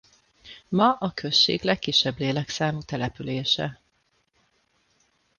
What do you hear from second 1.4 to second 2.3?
legkisebb